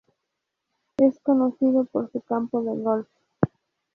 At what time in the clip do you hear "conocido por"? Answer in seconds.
1.19-2.11